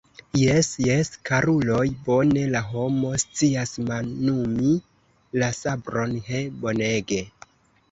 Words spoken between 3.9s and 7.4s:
manumi la sabron, he, bonege!